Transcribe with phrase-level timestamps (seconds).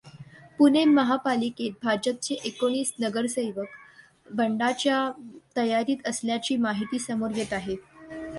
[0.57, 3.67] पुणे महापालिकेतील भाजपचे एकोणीस नगरसेवक
[4.31, 5.11] बंडाच्या
[5.57, 7.75] तयारीत असल्याची माहिती समोर येत आहे.